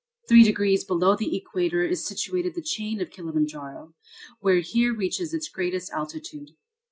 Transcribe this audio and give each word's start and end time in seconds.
Three 0.27 0.41
degrees 0.43 0.83
below 0.83 1.15
the 1.15 1.37
Equator 1.37 1.85
is 1.85 2.03
situated 2.03 2.55
the 2.55 2.61
chain 2.63 3.01
of 3.01 3.11
Kilimanjaro, 3.11 3.93
which 4.39 4.69
here 4.71 4.95
reaches 4.95 5.31
its 5.31 5.47
greatest 5.47 5.91
altitude. 5.91 6.53